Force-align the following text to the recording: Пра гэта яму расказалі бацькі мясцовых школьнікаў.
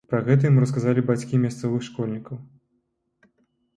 Пра 0.11 0.19
гэта 0.27 0.47
яму 0.49 0.61
расказалі 0.63 1.03
бацькі 1.11 1.41
мясцовых 1.45 1.85
школьнікаў. 1.91 2.43